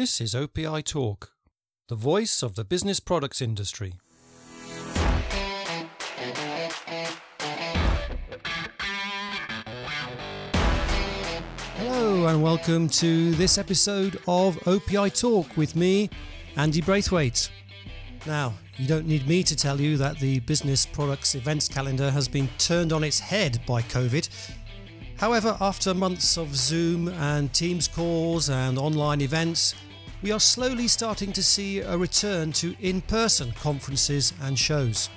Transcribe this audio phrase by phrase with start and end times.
[0.00, 1.32] This is OPI Talk,
[1.88, 3.94] the voice of the business products industry.
[11.78, 16.10] Hello, and welcome to this episode of OPI Talk with me,
[16.54, 17.50] Andy Braithwaite.
[18.24, 22.28] Now, you don't need me to tell you that the business products events calendar has
[22.28, 24.28] been turned on its head by COVID.
[25.16, 29.74] However, after months of Zoom and Teams calls and online events,
[30.22, 35.10] we are slowly starting to see a return to in person conferences and shows.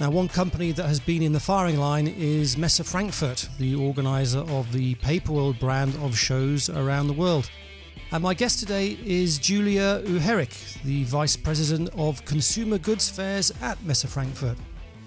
[0.00, 4.40] Now, one company that has been in the firing line is Messe Frankfurt, the organiser
[4.40, 7.50] of the Paperworld brand of shows around the world.
[8.10, 13.82] And my guest today is Julia Uherek, the Vice President of Consumer Goods Fairs at
[13.84, 14.58] Messe Frankfurt.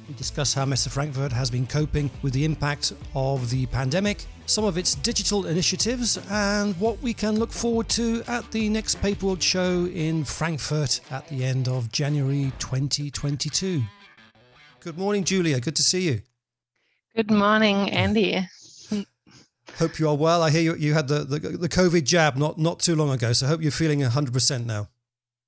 [0.08, 4.66] We discuss how Messe Frankfurt has been coping with the impact of the pandemic, some
[4.66, 9.41] of its digital initiatives, and what we can look forward to at the next Paperworld
[9.41, 13.84] show in Frankfurt at the end of January 2022.
[14.80, 15.59] Good morning, Julia.
[15.59, 16.22] Good to see you.
[17.16, 18.47] Good morning, Andy.
[19.78, 20.44] Hope you are well.
[20.44, 23.34] I hear you, you had the, the, the COVID jab not, not too long ago,
[23.34, 24.89] so I hope you're feeling 100% now.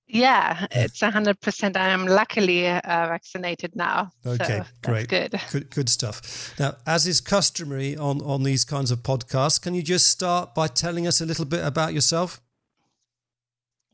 [0.07, 1.75] Yeah, it's 100%.
[1.75, 4.11] I am luckily uh, vaccinated now.
[4.25, 5.09] Okay, so great.
[5.09, 5.39] Good.
[5.51, 5.69] good.
[5.69, 6.57] Good stuff.
[6.57, 10.67] Now, as is customary on, on these kinds of podcasts, can you just start by
[10.67, 12.41] telling us a little bit about yourself?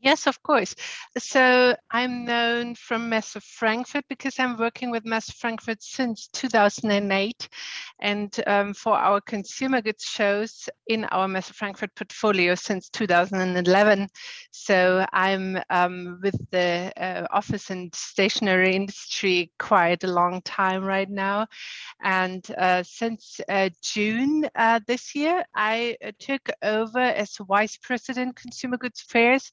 [0.04, 0.74] Yes, of course.
[1.16, 7.48] So I'm known from Messe Frankfurt because I'm working with Messe Frankfurt since 2008
[8.02, 14.08] and um, for our consumer goods shows in our Messe Frankfurt portfolio since 2011.
[14.50, 21.08] So I'm um, with the uh, office and stationery industry quite a long time right
[21.08, 21.46] now.
[22.02, 28.36] And uh, since uh, June uh, this year, I uh, took over as Vice President
[28.36, 29.50] Consumer Goods Fairs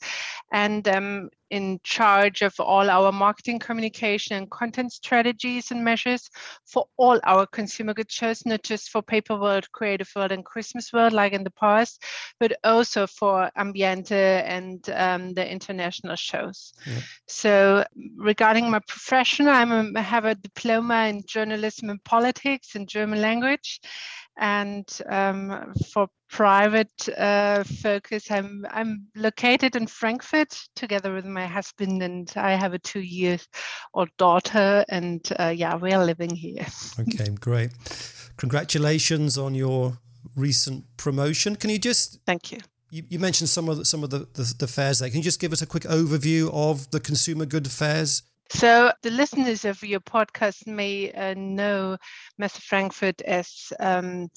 [0.52, 6.30] and um, in charge of all our marketing communication and content strategies and measures
[6.66, 10.94] for all our consumer goods shows, not just for Paper World, Creative World, and Christmas
[10.94, 12.04] World like in the past,
[12.40, 16.74] but also for Ambiente and um, the international shows.
[16.88, 17.02] Yeah.
[17.28, 17.86] So,
[18.16, 23.22] regarding my profession, I'm a, I have a diploma in journalism and politics in German
[23.22, 23.82] language
[24.38, 32.02] and um, for private uh, focus, I'm I'm located in Frankfurt together with my husband,
[32.02, 33.48] and I have a two years
[33.94, 36.66] old daughter, and uh, yeah, we are living here.
[37.00, 37.72] okay, great.
[38.38, 39.98] Congratulations on your
[40.36, 41.56] recent promotion.
[41.56, 42.60] Can you just thank you.
[42.90, 45.10] You, you mentioned some of the, some of the, the, the fairs there.
[45.10, 49.12] Can you just give us a quick overview of the consumer good fairs so the
[49.12, 51.98] listeners of your podcast may uh, know
[52.38, 54.30] Messe Frankfurt as um,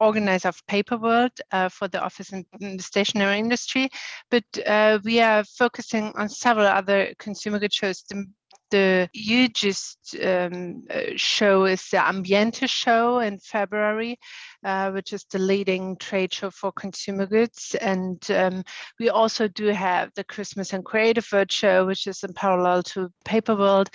[0.00, 2.44] organizer of Paper World uh, for the office and
[2.82, 3.88] stationery industry,
[4.30, 8.02] but uh, we are focusing on several other consumer goods shows.
[8.08, 8.26] The,
[8.72, 14.18] the hugest um, uh, show is the Ambiente show in February,
[14.64, 17.76] uh, which is the leading trade show for consumer goods.
[17.80, 18.64] And um,
[18.98, 23.10] we also do have the Christmas and Creative World show, which is in parallel to
[23.26, 23.90] Paper World.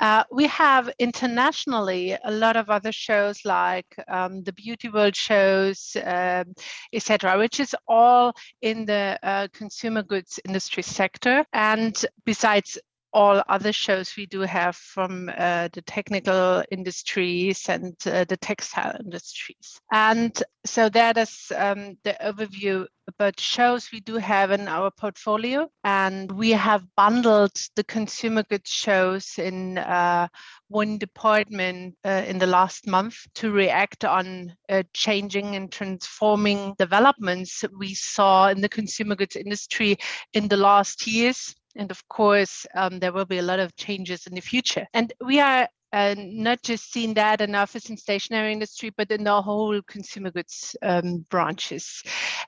[0.00, 5.96] Uh, we have internationally a lot of other shows like um, the Beauty World shows,
[6.04, 6.52] um,
[6.92, 11.44] etc., which is all in the uh, consumer goods industry sector.
[11.52, 11.94] And
[12.24, 12.76] besides
[13.16, 18.94] all other shows we do have from uh, the technical industries and uh, the textile
[19.02, 19.80] industries.
[19.90, 20.30] And
[20.66, 25.66] so that is um, the overview about shows we do have in our portfolio.
[25.82, 30.28] And we have bundled the consumer goods shows in uh,
[30.68, 37.64] one department uh, in the last month to react on uh, changing and transforming developments
[37.78, 39.96] we saw in the consumer goods industry
[40.34, 44.26] in the last years and of course, um, there will be a lot of changes
[44.26, 44.86] in the future.
[44.94, 49.24] And we are uh, not just seeing that in office and stationery industry, but in
[49.24, 52.02] the whole consumer goods um, branches.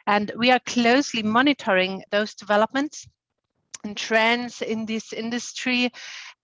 [0.07, 3.07] And we are closely monitoring those developments
[3.85, 5.91] and trends in this industry.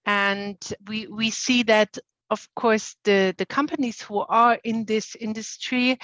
[0.06, 0.56] And
[0.87, 1.98] we, we see that,
[2.30, 5.98] of course, the, the companies who are in this industry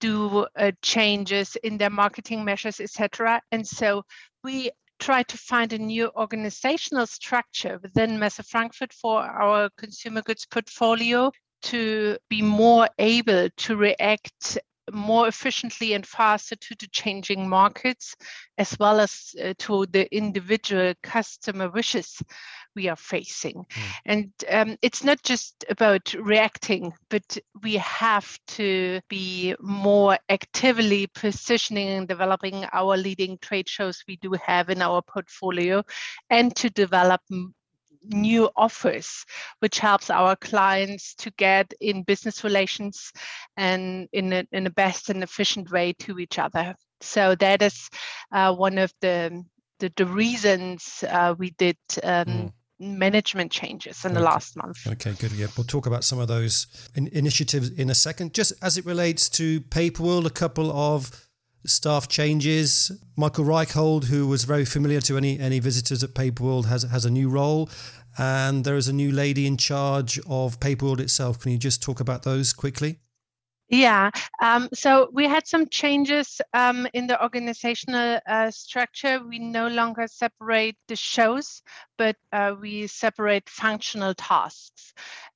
[0.00, 3.40] do uh, changes in their marketing measures, etc.
[3.52, 4.04] And so
[4.42, 4.70] we
[5.04, 11.30] try to find a new organizational structure within Messe Frankfurt for our consumer goods portfolio
[11.64, 14.56] to be more able to react
[14.92, 18.14] more efficiently and faster to the changing markets,
[18.58, 22.22] as well as uh, to the individual customer wishes
[22.74, 23.64] we are facing.
[23.70, 23.92] Mm.
[24.04, 31.88] And um, it's not just about reacting, but we have to be more actively positioning
[31.88, 35.82] and developing our leading trade shows we do have in our portfolio
[36.30, 37.20] and to develop
[38.06, 39.24] new offers,
[39.60, 43.12] which helps our clients to get in business relations
[43.56, 46.74] and in a, in a best and efficient way to each other.
[47.00, 47.88] So that is
[48.32, 49.44] uh, one of the
[49.80, 54.18] the, the reasons uh, we did um, mm management changes in okay.
[54.18, 54.86] the last month.
[54.86, 55.32] Okay, good.
[55.32, 58.34] Yeah, we'll talk about some of those in- initiatives in a second.
[58.34, 61.23] Just as it relates to Paperworld, a couple of
[61.66, 62.92] staff changes.
[63.16, 67.10] Michael Reichhold, who was very familiar to any any visitors at Paperworld, has has a
[67.10, 67.68] new role,
[68.18, 71.40] and there is a new lady in charge of Paperworld itself.
[71.40, 72.98] Can you just talk about those quickly?
[73.68, 74.10] Yeah,
[74.42, 79.20] um, so we had some changes um, in the organizational uh, structure.
[79.26, 81.62] We no longer separate the shows,
[81.96, 84.92] but uh, we separate functional tasks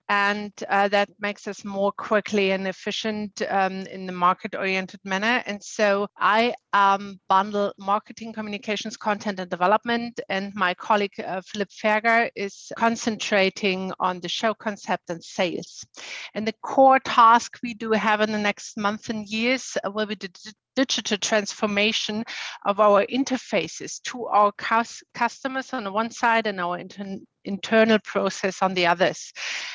[0.08, 5.42] and uh, that makes us more quickly and efficient um, in the market oriented manner.
[5.44, 10.20] And so I um, bundle marketing, communications, content, and development.
[10.28, 15.84] And my colleague uh, Philipp Ferger is concentrating on the show concept and sales.
[16.34, 20.14] And the core task we do have in the next month and years will be
[20.14, 20.30] the
[20.74, 22.24] digital transformation
[22.64, 24.52] of our interfaces to our
[25.12, 27.18] customers on the one side and our inter-
[27.48, 29.32] internal process on the others.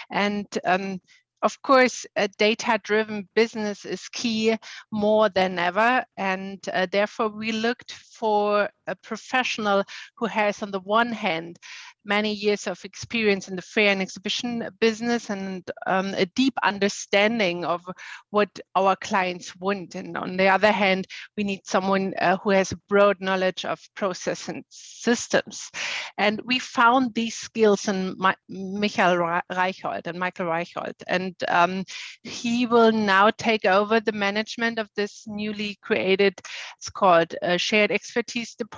[0.10, 1.02] And um,
[1.44, 4.56] of course, a data driven business is key
[4.92, 6.06] more than ever.
[6.16, 9.84] And uh, therefore, we looked for a professional
[10.18, 11.58] who has, on the one hand,
[12.06, 17.64] many years of experience in the fair and exhibition business and um, a deep understanding
[17.64, 17.82] of
[18.30, 19.96] what our clients want.
[19.96, 21.08] And on the other hand,
[21.38, 25.70] we need someone uh, who has a broad knowledge of process and systems.
[26.18, 29.18] And we found these skills in Michael
[29.52, 30.96] Reichhold and Michael Reichhold.
[31.08, 31.86] And um,
[32.24, 36.40] he will now take over the management of this newly created,
[36.78, 38.73] it's called a Shared Expertise Department.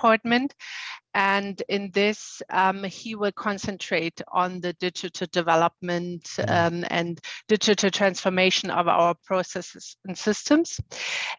[1.16, 6.76] And in this, um, he will concentrate on the digital development mm-hmm.
[6.76, 10.78] um, and digital transformation of our processes and systems.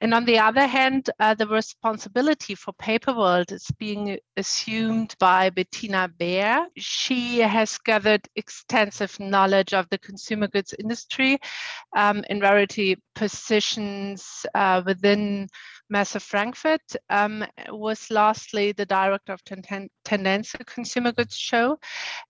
[0.01, 6.09] And on the other hand, uh, the responsibility for Paperworld is being assumed by Bettina
[6.17, 6.65] Beer.
[6.75, 11.37] She has gathered extensive knowledge of the consumer goods industry
[11.95, 15.49] um, in variety positions uh, within
[15.89, 21.79] Messe Frankfurt, um, was lastly the director of Ten- Tendenz Consumer Goods Show.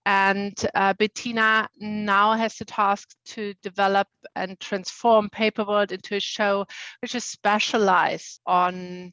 [0.06, 6.66] And uh, Bettina now has the task to develop and transform Paperworld into a show
[7.00, 9.12] which is specialized on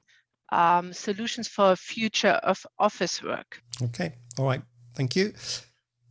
[0.51, 3.61] um, solutions for a future of office work.
[3.81, 4.61] Okay, all right,
[4.93, 5.33] thank you.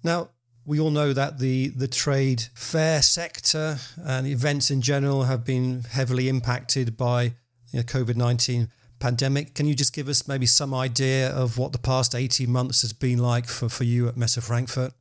[0.02, 0.30] Now,
[0.66, 5.82] we all know that the, the trade fair sector and events in general have been
[5.82, 7.34] heavily impacted by
[7.74, 8.68] you know, COVID 19
[9.00, 9.54] pandemic.
[9.54, 12.92] Can you just give us maybe some idea of what the past 18 months has
[12.92, 14.92] been like for, for you at Messe Frankfurt?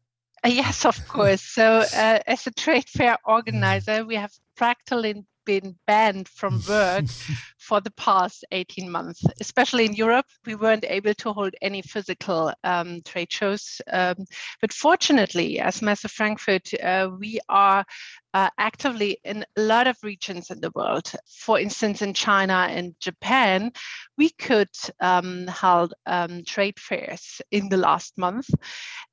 [0.44, 1.44] Uh, yes, of course.
[1.44, 7.06] So, uh, as a trade fair organizer, we have practically been banned from work
[7.60, 10.26] for the past 18 months, especially in Europe.
[10.46, 13.82] We weren't able to hold any physical um, trade shows.
[13.92, 14.16] Um,
[14.62, 17.86] but fortunately, as Messe Frankfurt, uh, we are
[18.34, 21.12] uh, actively in a lot of regions in the world.
[21.28, 23.72] For instance, in China and Japan,
[24.18, 24.70] we could
[25.00, 28.50] um, hold um, trade fairs in the last month.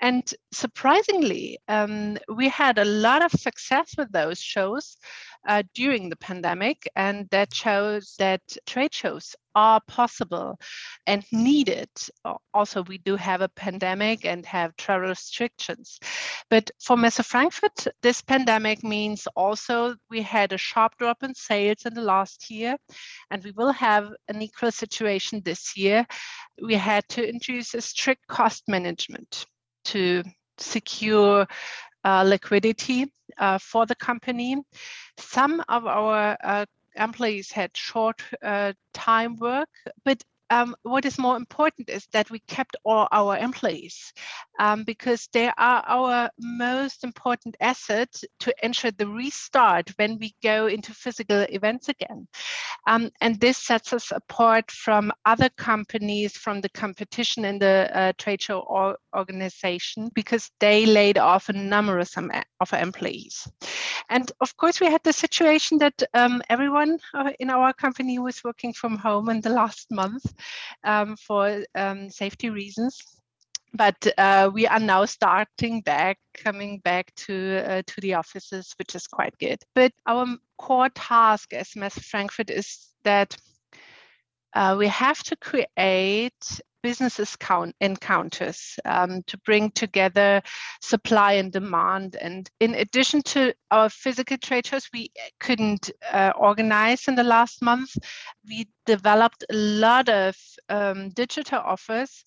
[0.00, 0.22] And
[0.52, 4.96] surprisingly, um, we had a lot of success with those shows
[5.46, 6.88] uh, during the pandemic.
[6.96, 10.58] And that shows that trade shows are possible
[11.06, 11.88] and needed.
[12.54, 15.98] Also, we do have a pandemic and have travel restrictions.
[16.48, 21.86] But for Messe Frankfurt, this pandemic means also we had a sharp drop in sales
[21.86, 22.76] in the last year,
[23.30, 26.06] and we will have an equal situation this year.
[26.62, 29.46] We had to introduce a strict cost management
[29.86, 30.22] to
[30.58, 31.46] secure
[32.04, 34.56] uh, liquidity uh, for the company.
[35.18, 36.66] Some of our uh,
[36.96, 39.68] employees had short uh, time work,
[40.04, 44.12] but um, what is more important is that we kept all our employees
[44.58, 48.08] um, because they are our most important asset
[48.40, 52.26] to ensure the restart when we go into physical events again.
[52.86, 58.12] Um, and this sets us apart from other companies, from the competition in the uh,
[58.18, 62.30] trade show or organization, because they laid off a number of, some,
[62.60, 63.48] of our employees.
[64.08, 68.42] And of course, we had the situation that um, everyone uh, in our company was
[68.42, 70.24] working from home in the last month
[70.84, 72.98] um, for um, safety reasons.
[73.72, 78.96] But uh, we are now starting back coming back to uh, to the offices which
[78.96, 79.58] is quite good.
[79.74, 80.26] But our
[80.58, 83.36] core task as Messe Frankfurt is that
[84.54, 90.42] uh, we have to create business count encounters um, to bring together
[90.80, 92.16] supply and demand.
[92.16, 97.62] And in addition to our physical trade shows, we couldn't uh, organize in the last
[97.62, 97.96] month.
[98.46, 100.36] We developed a lot of
[100.68, 102.24] um, digital offers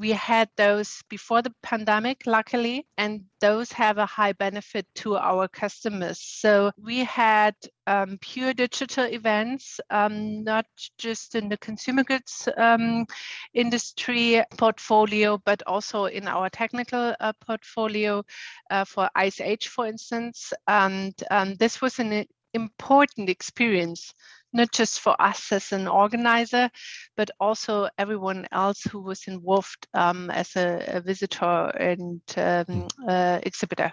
[0.00, 5.46] we had those before the pandemic, luckily, and those have a high benefit to our
[5.46, 6.18] customers.
[6.18, 7.54] So we had
[7.86, 10.64] um, pure digital events, um, not
[10.96, 13.04] just in the consumer goods um,
[13.52, 18.24] industry portfolio, but also in our technical uh, portfolio
[18.70, 20.54] uh, for ISH, for instance.
[20.66, 24.12] And um, this was an important experience
[24.52, 26.70] not just for us as an organizer,
[27.16, 33.08] but also everyone else who was involved um, as a, a, visitor and um, hmm.
[33.08, 33.92] uh, exhibitor.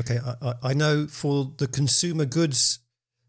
[0.00, 2.80] Okay, I, I, know for the consumer goods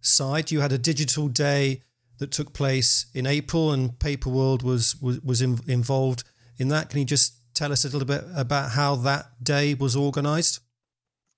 [0.01, 1.83] side, you had a digital day
[2.19, 6.23] that took place in April, and Paper World was was, was in, involved
[6.57, 6.89] in that.
[6.89, 10.61] Can you just tell us a little bit about how that day was organised?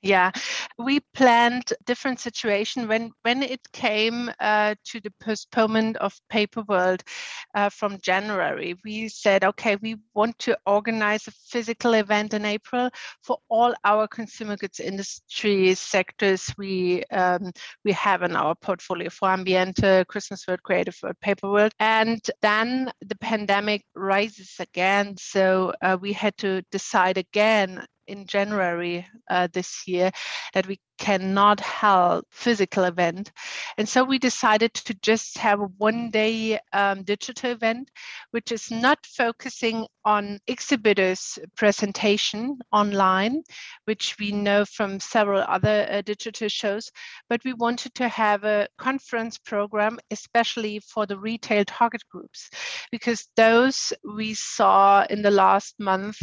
[0.05, 0.29] Yeah,
[0.77, 7.01] we planned different situation when when it came uh, to the postponement of Paper World
[7.55, 8.75] uh, from January.
[8.85, 12.91] We said, okay, we want to organize a physical event in April
[13.23, 17.51] for all our consumer goods industry sectors we um,
[17.83, 22.91] we have in our portfolio for Ambiente, Christmas World, Creative World, Paper World, and then
[23.01, 25.17] the pandemic rises again.
[25.17, 30.11] So uh, we had to decide again in January uh, this year
[30.53, 33.31] that we cannot hold physical event.
[33.77, 37.91] And so we decided to just have a one day um, digital event
[38.31, 43.41] which is not focusing on exhibitors presentation online
[43.85, 46.91] which we know from several other uh, digital shows
[47.29, 52.49] but we wanted to have a conference program especially for the retail target groups
[52.91, 56.21] because those we saw in the last month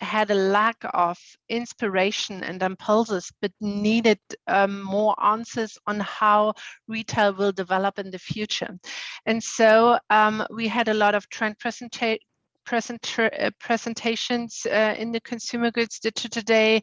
[0.00, 6.54] had a lack of inspiration and impulses, but needed um, more answers on how
[6.86, 8.78] retail will develop in the future.
[9.26, 12.18] And so um, we had a lot of trend presentation
[12.68, 16.82] present, uh, presentations uh, in the consumer goods digital day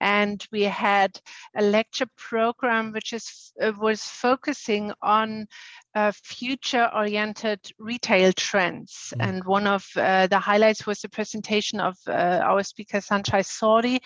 [0.00, 1.20] and we had
[1.54, 5.46] a lecture program which is uh, was focusing on
[5.94, 9.12] uh, future oriented retail trends.
[9.16, 9.28] Mm.
[9.28, 13.98] and one of uh, the highlights was the presentation of uh, our speaker Sanjay Sori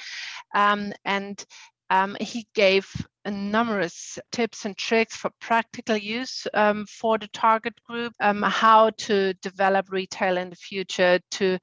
[0.53, 1.45] um, and
[1.91, 2.89] um, he gave
[3.29, 9.35] numerous tips and tricks for practical use um, for the target group, um, how to
[9.35, 11.59] develop retail in the future to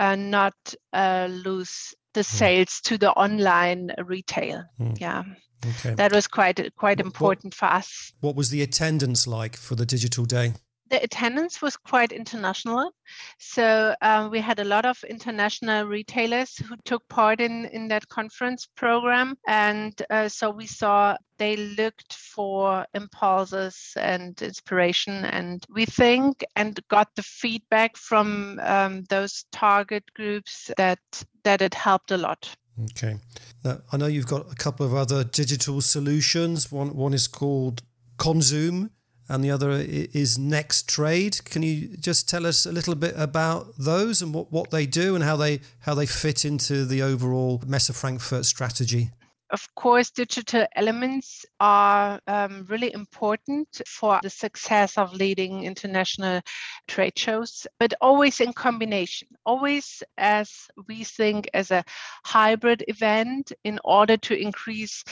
[0.00, 0.54] uh, not
[0.92, 2.36] uh, lose the hmm.
[2.36, 4.64] sales to the online retail.
[4.80, 5.00] Mm.
[5.00, 5.22] Yeah.
[5.64, 5.94] Okay.
[5.94, 8.12] That was quite quite important what, for us.
[8.20, 10.54] What was the attendance like for the digital day?
[10.90, 12.92] The attendance was quite international.
[13.38, 18.08] So um, we had a lot of international retailers who took part in, in that
[18.08, 19.36] conference program.
[19.46, 25.24] And uh, so we saw they looked for impulses and inspiration.
[25.24, 31.00] And we think and got the feedback from um, those target groups that,
[31.44, 32.54] that it helped a lot.
[32.90, 33.16] Okay.
[33.64, 36.70] Now, I know you've got a couple of other digital solutions.
[36.70, 37.82] One, one is called
[38.18, 38.90] Conzoom
[39.28, 41.44] and the other is Nextrade.
[41.44, 45.14] Can you just tell us a little bit about those and what, what they do
[45.14, 49.10] and how they how they fit into the overall Messe Frankfurt strategy?
[49.50, 56.40] Of course, digital elements are um, really important for the success of leading international
[56.88, 60.50] trade shows, but always in combination, always as
[60.88, 61.84] we think as a
[62.24, 65.04] hybrid event in order to increase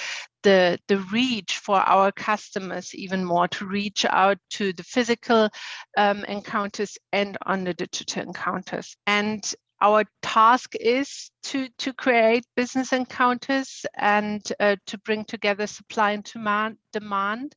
[0.42, 5.48] the, the reach for our customers even more to reach out to the physical
[5.96, 8.96] um, encounters and on the digital encounters.
[9.06, 9.42] And
[9.84, 16.24] our task is to to create business encounters and uh, to bring together supply and
[16.24, 17.54] demand demand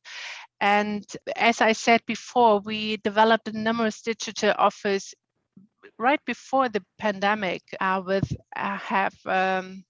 [0.60, 1.04] and
[1.36, 5.14] as i said before we developed numerous digital offers
[5.98, 9.84] right before the pandemic uh, with uh, have um,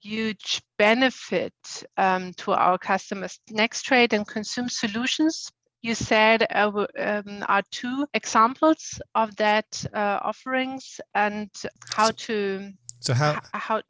[0.00, 1.54] huge benefit
[1.96, 3.38] um, to our customers.
[3.50, 5.50] Nextrade and Conzoom Solutions,
[5.84, 11.50] you said, uh, um, are two examples of that uh, offerings and
[11.94, 12.70] how to.
[13.00, 13.82] So how how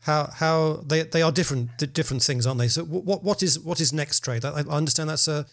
[0.00, 2.68] how how they they are different different things, aren't they?
[2.68, 4.44] So what what is what is Nextrade?
[4.46, 5.44] I, I understand that's a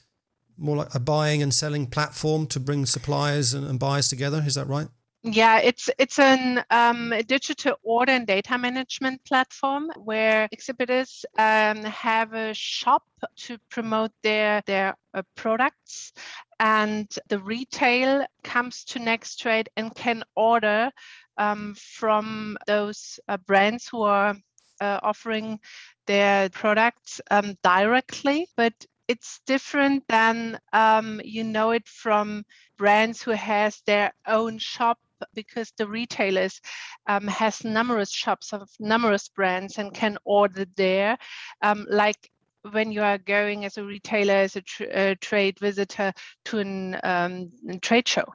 [0.58, 4.42] more like a buying and selling platform to bring suppliers and, and buyers together.
[4.46, 4.88] Is that right?
[5.24, 12.34] Yeah, it's it's an um, digital order and data management platform where exhibitors um, have
[12.34, 13.04] a shop
[13.46, 16.14] to promote their their uh, products,
[16.60, 20.90] and the retail comes to Nextrade and can order
[21.38, 24.36] um, from those uh, brands who are
[24.82, 25.60] uh, offering
[26.08, 28.74] their products um, directly, but
[29.08, 32.44] it's different than um, you know it from
[32.78, 34.98] brands who has their own shop
[35.34, 36.60] because the retailers
[37.08, 41.18] um, has numerous shops of numerous brands and can order there
[41.62, 42.30] um, like
[42.70, 46.14] when you are going as a retailer, as a, tr- a trade visitor
[46.46, 47.50] to an um,
[47.82, 48.26] trade show.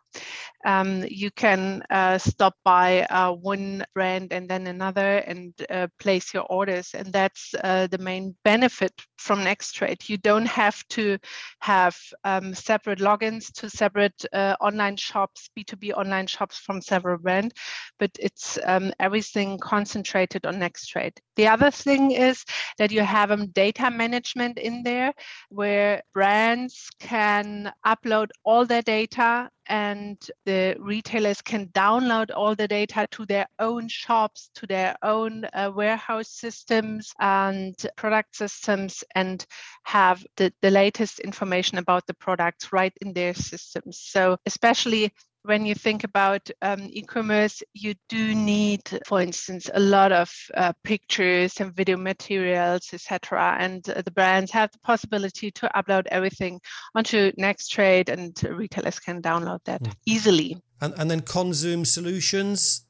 [0.64, 6.34] Um, you can uh, stop by uh, one brand and then another and uh, place
[6.34, 6.92] your orders.
[6.92, 10.08] And that's uh, the main benefit from Nextrade.
[10.08, 11.18] You don't have to
[11.60, 17.54] have um, separate logins to separate uh, online shops, B2B online shops from several brands,
[18.00, 21.16] but it's um, everything concentrated on Nextrade.
[21.36, 22.44] The other thing is
[22.78, 24.15] that you have a data management
[24.58, 25.12] in there
[25.48, 33.06] where brands can upload all their data and the retailers can download all the data
[33.10, 39.44] to their own shops, to their own uh, warehouse systems and product systems, and
[39.82, 43.98] have the, the latest information about the products right in their systems.
[43.98, 45.12] So, especially
[45.46, 50.72] when you think about um, e-commerce, you do need, for instance, a lot of uh,
[50.84, 53.56] pictures and video materials, etc.
[53.58, 56.60] And uh, the brands have the possibility to upload everything
[56.94, 59.92] onto Nextrade, and retailers can download that mm.
[60.04, 60.58] easily.
[60.80, 62.82] And, and then Conzoom Solutions,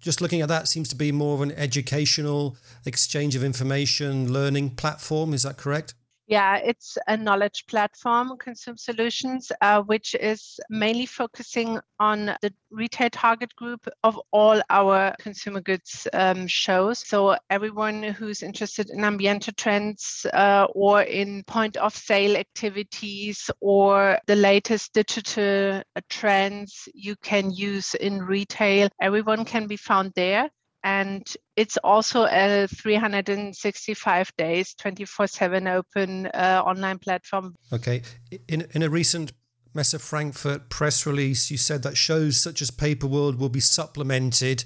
[0.00, 4.70] just looking at that seems to be more of an educational exchange of information learning
[4.70, 5.32] platform.
[5.32, 5.94] Is that correct?
[6.28, 13.10] Yeah, it's a knowledge platform, Conzoom Solutions, uh, which is mainly focusing on the retail
[13.10, 16.98] target group of all our consumer goods um, shows.
[17.06, 24.18] So everyone who's interested in ambiente trends uh, or in point of sale activities or
[24.26, 30.50] the latest digital uh, trends you can use in retail, everyone can be found there
[30.86, 37.56] and it's also a 365 days 24/7 open uh, online platform.
[37.72, 38.02] Okay,
[38.46, 39.32] in in a recent
[39.74, 44.64] Messe Frankfurt press release, you said that shows such as Paperworld will be supplemented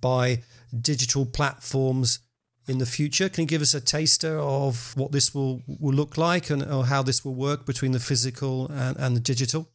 [0.00, 0.42] by
[0.80, 2.20] digital platforms
[2.66, 3.28] in the future.
[3.28, 6.86] Can you give us a taster of what this will, will look like and or
[6.86, 9.68] how this will work between the physical and, and the digital?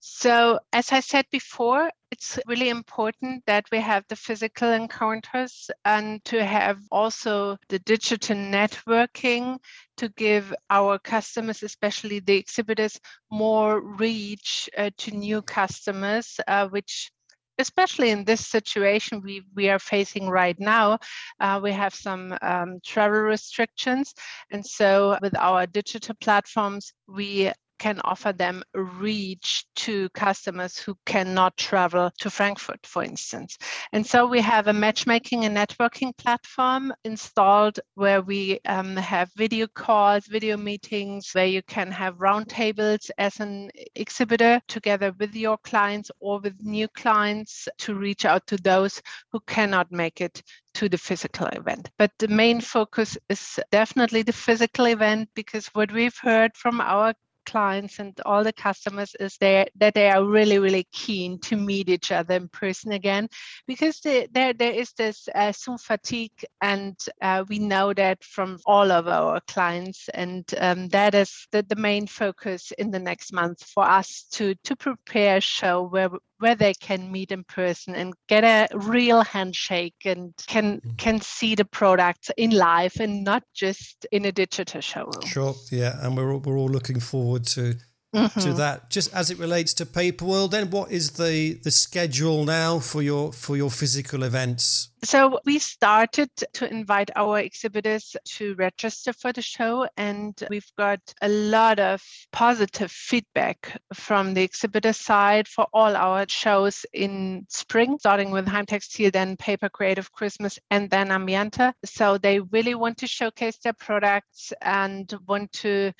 [0.00, 6.24] So, as I said before, it's really important that we have the physical encounters and
[6.26, 9.58] to have also the digital networking
[9.96, 17.10] to give our customers, especially the exhibitors, more reach uh, to new customers, uh, which
[17.58, 20.98] especially in this situation we, we are facing right now,
[21.40, 24.14] uh, we have some um, travel restrictions.
[24.50, 31.56] And so with our digital platforms, we can offer them reach to customers who cannot
[31.56, 33.58] travel to Frankfurt, for instance.
[33.92, 39.66] And so we have a matchmaking and networking platform installed where we um, have video
[39.66, 46.10] calls, video meetings, where you can have roundtables as an exhibitor together with your clients
[46.20, 50.42] or with new clients to reach out to those who cannot make it
[50.74, 51.90] to the physical event.
[51.98, 57.14] But the main focus is definitely the physical event because what we've heard from our
[57.46, 61.88] clients and all the customers is there that they are really really keen to meet
[61.88, 63.28] each other in person again
[63.66, 68.90] because the, there there is this uh, fatigue and uh, we know that from all
[68.90, 73.64] of our clients and um, that is the, the main focus in the next month
[73.64, 78.14] for us to to prepare a show where where they can meet in person and
[78.28, 80.98] get a real handshake and can mm.
[80.98, 85.26] can see the products in life and not just in a digital showroom.
[85.26, 87.74] Sure, yeah, and we're all, we're all looking forward to
[88.14, 88.40] mm-hmm.
[88.40, 88.90] to that.
[88.90, 93.32] Just as it relates to Paperworld, then what is the the schedule now for your
[93.32, 94.88] for your physical events?
[95.06, 100.98] So we started to invite our exhibitors to register for the show, and we've got
[101.22, 107.98] a lot of positive feedback from the exhibitor side for all our shows in spring,
[108.00, 111.72] starting with Heimtextil, then Paper Creative Christmas, and then Ambiente.
[111.84, 115.92] So they really want to showcase their products and want to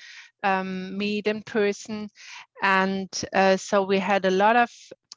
[0.43, 2.09] um, meet in person.
[2.61, 4.69] And uh, so we had a lot of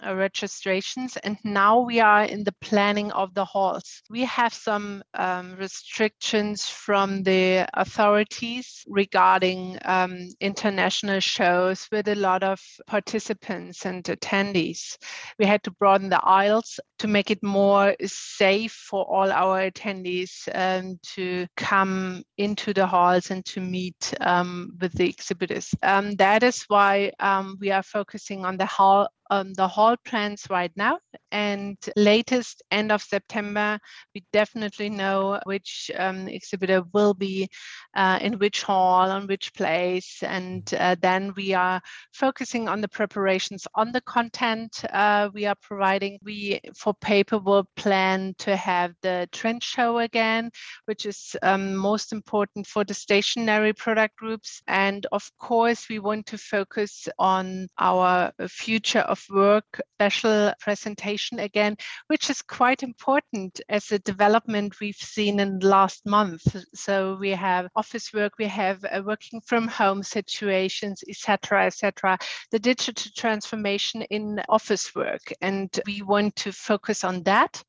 [0.06, 4.02] uh, registrations and now we are in the planning of the halls.
[4.10, 12.42] We have some um, restrictions from the authorities regarding um, international shows with a lot
[12.42, 14.96] of participants and attendees.
[15.38, 20.48] We had to broaden the aisles to make it more safe for all our attendees
[20.54, 25.74] um, to come into the halls and to meet um, with the exhibitors.
[25.82, 30.46] Um, that is why um, we are focusing on the hall um, the hall plans
[30.50, 30.98] right now
[31.30, 33.78] and latest end of September,
[34.14, 37.48] we definitely know which um, exhibitor will be
[37.94, 40.22] uh, in which hall, on which place.
[40.22, 41.80] And uh, then we are
[42.12, 46.18] focusing on the preparations on the content uh, we are providing.
[46.24, 50.50] We, for paper, will plan to have the trend show again,
[50.86, 54.62] which is um, most important for the stationary product groups.
[54.66, 61.76] And of course, we want to focus on our future of work special presentation again,
[62.06, 66.42] which is quite important as a development we've seen in the last month.
[66.74, 72.16] So we have office work, we have uh, working from home situations, etc., etc.
[72.50, 77.62] The digital transformation in office work, and we want to focus on that.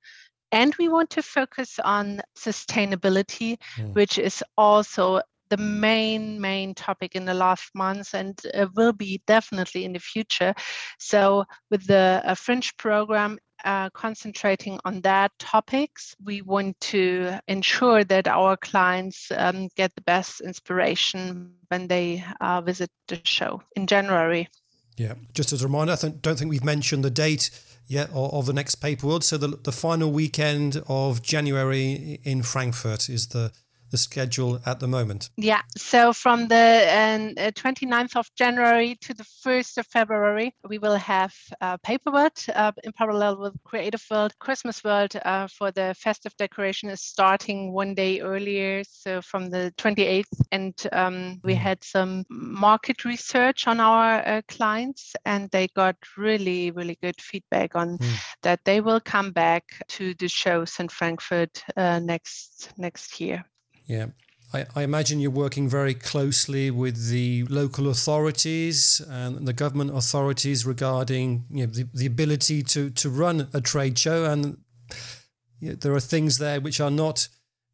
[0.52, 3.94] And we want to focus on sustainability, mm.
[3.94, 5.22] which is also
[5.52, 10.00] the main main topic in the last months and uh, will be definitely in the
[10.00, 10.54] future
[10.98, 18.06] so with the uh, fringe program uh, concentrating on that topics we want to ensure
[18.06, 23.86] that our clients um, get the best inspiration when they uh, visit the show in
[23.86, 24.48] january
[25.02, 25.14] yeah.
[25.34, 27.50] Just as a reminder i th- don't think we've mentioned the date
[27.88, 29.24] yet of the next paper world.
[29.24, 33.52] So the, the final weekend of january in frankfurt is the
[33.92, 35.30] the schedule at the moment?
[35.38, 36.56] Yeah, so from the
[37.38, 42.40] uh, 29th of January to the 1st of February, we will have uh, Paper World
[42.56, 44.34] uh, in parallel with Creative World.
[44.40, 49.74] Christmas World uh, for the festive decoration is starting one day earlier, so from the
[49.78, 50.26] 28th.
[50.52, 51.58] And um, we mm.
[51.58, 57.76] had some market research on our uh, clients, and they got really, really good feedback
[57.76, 58.16] on mm.
[58.44, 63.46] that they will come back to the shows in Frankfurt uh, next next year.
[63.92, 64.06] Yeah.
[64.54, 70.66] I, I, imagine you're working very closely with the local authorities and the government authorities
[70.66, 74.24] regarding you know, the, the ability to, to run a trade show.
[74.24, 74.60] And
[75.60, 77.28] you know, there are things there which are not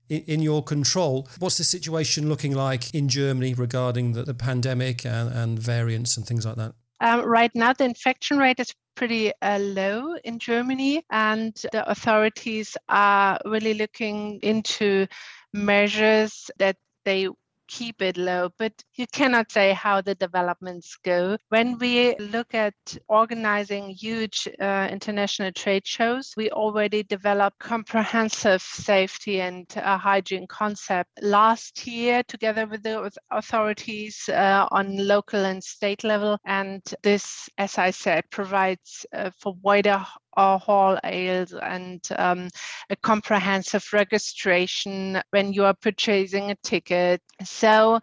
[0.10, 1.28] in, in, your control.
[1.38, 6.26] What's the situation looking like in Germany regarding the, the pandemic and, and variants and
[6.26, 6.74] things like that?
[7.00, 12.76] Um, right now, the infection rate is pretty uh, low in Germany, and the authorities
[12.90, 15.06] are really looking into
[15.54, 17.30] measures that they
[17.68, 21.38] keep it low, but you cannot say how the developments go.
[21.50, 22.74] When we look at
[23.08, 31.10] organizing huge uh, international trade shows, we already developed comprehensive safety and uh, hygiene concept
[31.22, 36.38] last year together with the authorities uh, on local and state level.
[36.46, 40.06] And this, as I said, provides uh, for wider
[40.38, 42.48] uh, hall ales and um,
[42.90, 47.22] a comprehensive registration when you are purchasing a ticket.
[47.44, 48.00] So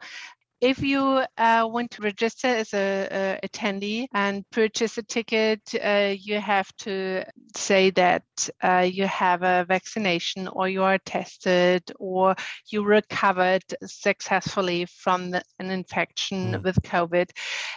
[0.64, 6.14] if you uh, want to register as a, a, attendee and purchase a ticket, uh,
[6.18, 7.22] you have to
[7.54, 8.22] say that
[8.62, 12.34] uh, you have a vaccination or you are tested or
[12.72, 16.62] you recovered successfully from the, an infection mm.
[16.62, 17.28] with COVID.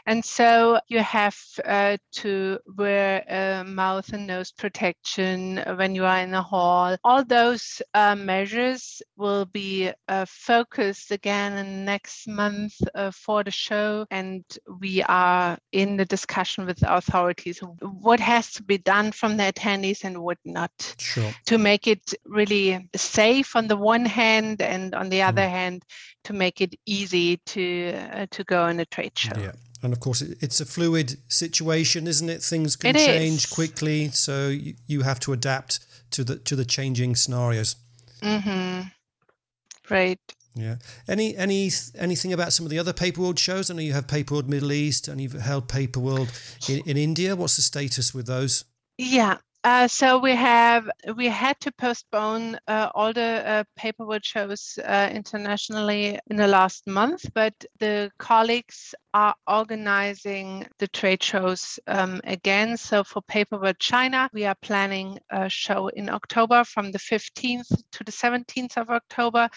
[0.06, 6.20] And so you have uh, to wear a mouth and nose protection when you are
[6.20, 6.96] in the hall.
[7.04, 13.52] All those uh, measures will be uh, focused again in next month uh, for the
[13.52, 14.44] show, and
[14.80, 19.44] we are in the discussion with the authorities what has to be done from the
[19.44, 21.32] attendees and what not sure.
[21.46, 25.50] to make it really safe on the one hand, and on the other mm.
[25.50, 25.84] hand,
[26.24, 29.40] to make it easy to uh, to go on a trade show.
[29.40, 29.52] Yeah.
[29.84, 32.42] And of course, it's a fluid situation, isn't it?
[32.42, 33.46] Things can it change is.
[33.46, 35.80] quickly, so you, you have to adapt
[36.12, 37.76] to the to the changing scenarios.
[38.22, 38.88] Mm-hmm.
[39.90, 40.20] Right.
[40.58, 40.78] Yeah.
[41.08, 43.70] Any any anything about some of the other Paper World shows?
[43.70, 46.32] I know you have Paper World Middle East and you've held Paper World
[46.68, 47.36] in, in India.
[47.36, 48.66] What's the status with those?
[48.98, 54.24] Yeah, uh, so we have we had to postpone uh, all the uh, Paper World
[54.24, 61.80] shows uh, internationally in the last month, but the colleagues are organizing the trade shows
[61.88, 62.78] um, again.
[62.78, 67.68] So for Paper World China, we are planning a show in October from the 15th
[67.94, 69.50] to the 17th of October.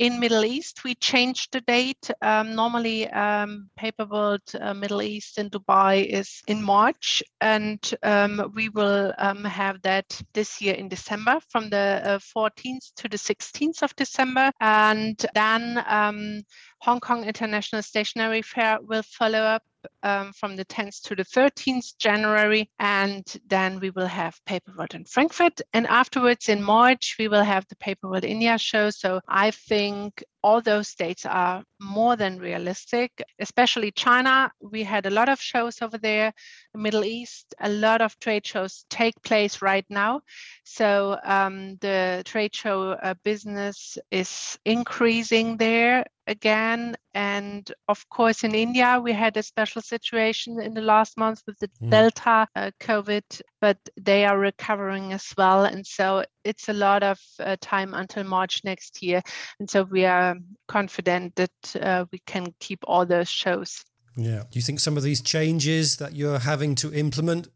[0.00, 2.10] In Middle East, we changed the date.
[2.22, 8.50] Um, normally, um, Paper World uh, Middle East in Dubai is in March, and um,
[8.52, 13.16] we will um, have that this year in December from the uh, 14th to the
[13.16, 14.50] 16th of December.
[14.60, 16.42] And then um,
[16.84, 19.62] Hong Kong International Stationery Fair will follow up
[20.02, 22.70] um, from the 10th to the 13th January.
[22.78, 25.60] And then we will have Paper World in Frankfurt.
[25.72, 28.90] And afterwards in March, we will have the Paper World India show.
[28.90, 34.52] So I think all those dates are more than realistic, especially China.
[34.60, 36.34] We had a lot of shows over there,
[36.74, 40.20] the Middle East, a lot of trade shows take place right now.
[40.64, 46.96] So um, the trade show uh, business is increasing there again.
[47.14, 51.56] And of course, in India, we had a special situation in the last month with
[51.60, 51.90] the mm.
[51.90, 55.64] Delta uh, COVID, but they are recovering as well.
[55.64, 59.22] And so it's a lot of uh, time until March next year.
[59.60, 60.34] And so we are
[60.66, 63.84] confident that uh, we can keep all those shows.
[64.16, 64.44] Yeah.
[64.50, 67.48] Do you think some of these changes that you're having to implement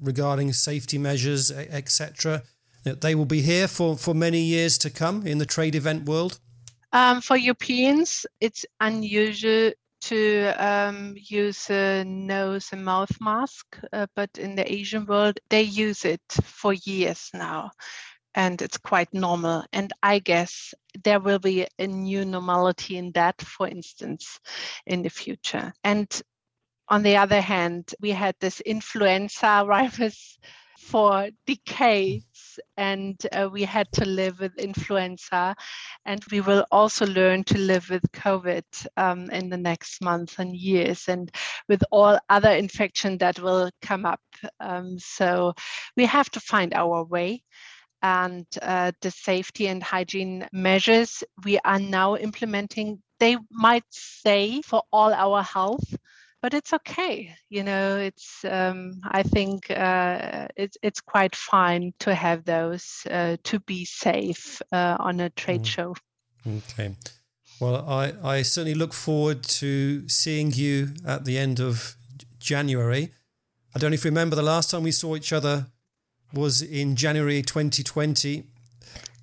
[0.00, 2.42] regarding safety measures, etc.,
[2.84, 6.04] that they will be here for, for many years to come in the trade event
[6.04, 6.38] world?
[6.92, 14.30] Um, for Europeans, it's unusual to um, use a nose and mouth mask, uh, but
[14.38, 17.70] in the Asian world, they use it for years now.
[18.34, 19.64] And it's quite normal.
[19.72, 20.72] And I guess
[21.02, 24.38] there will be a new normality in that, for instance,
[24.86, 25.72] in the future.
[25.82, 26.08] And
[26.88, 30.38] on the other hand, we had this influenza virus
[30.78, 32.24] for decades
[32.76, 35.54] and uh, we had to live with influenza
[36.04, 38.64] and we will also learn to live with covid
[38.96, 41.30] um, in the next months and years and
[41.68, 44.20] with all other infection that will come up
[44.60, 45.52] um, so
[45.96, 47.42] we have to find our way
[48.02, 54.82] and uh, the safety and hygiene measures we are now implementing they might say for
[54.92, 55.94] all our health
[56.42, 62.14] but it's okay you know it's um, i think uh, it's it's quite fine to
[62.14, 65.66] have those uh, to be safe uh, on a trade mm.
[65.66, 65.94] show.
[66.46, 66.94] Okay.
[67.60, 71.96] Well i i certainly look forward to seeing you at the end of
[72.38, 73.12] january.
[73.74, 75.66] I don't know if you remember the last time we saw each other
[76.32, 78.44] was in january 2020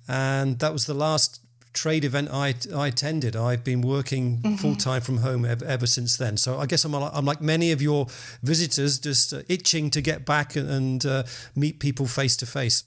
[0.08, 1.40] and that was the last
[1.76, 3.36] trade event I, I attended.
[3.36, 4.56] I've been working mm-hmm.
[4.56, 6.36] full time from home ever, ever, since then.
[6.36, 8.06] So I guess I'm, I'm like many of your
[8.42, 11.22] visitors, just uh, itching to get back and, and uh,
[11.54, 12.84] meet people face to face.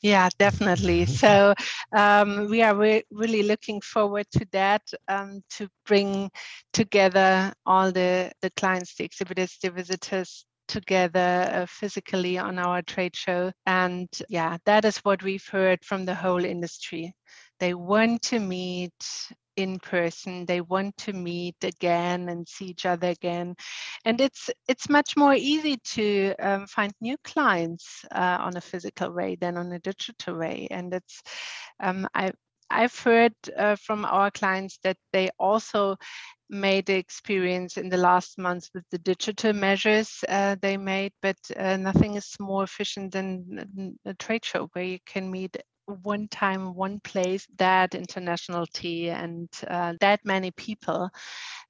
[0.00, 1.06] Yeah, definitely.
[1.22, 1.54] so
[1.92, 6.30] um, we are re- really looking forward to that um, to bring
[6.72, 13.16] together all the, the clients, the exhibitors, the visitors together uh, physically on our trade
[13.16, 13.50] show.
[13.66, 17.12] And yeah, that is what we've heard from the whole industry.
[17.60, 18.92] They want to meet
[19.58, 23.56] in person they want to meet again and see each other again.
[24.04, 29.10] And it's it's much more easy to um, find new clients uh, on a physical
[29.12, 30.68] way than on a digital way.
[30.70, 31.22] And it's
[31.80, 32.30] um, I,
[32.70, 35.96] I've heard uh, from our clients that they also
[36.50, 41.36] made the experience in the last months with the digital measures uh, they made, but
[41.56, 45.56] uh, nothing is more efficient than a trade show where you can meet
[46.02, 51.10] one time, one place, that internationality and uh, that many people.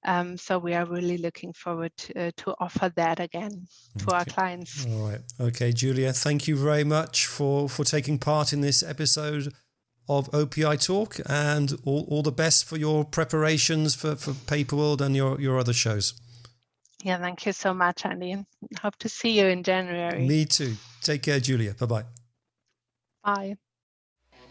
[0.05, 3.67] Um, so we are really looking forward to, uh, to offer that again
[3.99, 4.17] to okay.
[4.17, 4.87] our clients.
[4.87, 5.21] All right.
[5.41, 9.53] Okay, Julia, thank you very much for, for taking part in this episode
[10.09, 15.03] of OPI Talk and all, all the best for your preparations for, for Paper World
[15.03, 16.15] and your, your other shows.
[17.05, 18.45] Yeah, thank you so much, Andy.
[18.83, 20.27] Hope to see you in January.
[20.27, 20.75] Me too.
[21.03, 21.75] Take care, Julia.
[21.75, 22.05] Bye-bye.
[23.23, 23.57] Bye.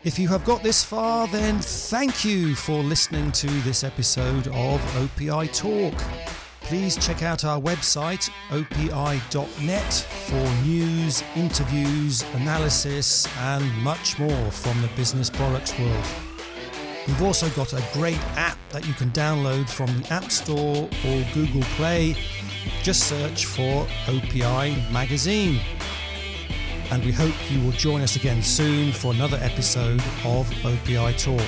[0.03, 4.79] If you have got this far, then thank you for listening to this episode of
[4.95, 5.99] OPI Talk.
[6.61, 14.87] Please check out our website, opi.net, for news, interviews, analysis, and much more from the
[14.89, 16.05] business products world.
[17.07, 21.25] We've also got a great app that you can download from the App Store or
[21.33, 22.15] Google Play.
[22.83, 25.59] Just search for OPI Magazine
[26.91, 31.47] and we hope you will join us again soon for another episode of OPI Talk.